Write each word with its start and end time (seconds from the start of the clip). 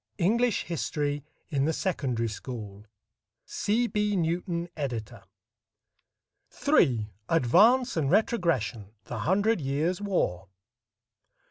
English 0.17 0.63
History 0.63 1.23
in 1.49 1.65
the 1.65 1.73
Secondary 1.73 2.27
School 2.27 2.85
C. 3.45 3.85
B. 3.85 4.15
NEWTON, 4.15 4.69
Editor. 4.75 5.21
III. 6.67 7.13
ADVANCE 7.29 7.97
AND 7.97 8.09
RETROGRESSION; 8.09 8.93
THE 9.03 9.19
HUNDRED 9.19 9.61
YEARS' 9.61 10.01
WAR. 10.01 10.47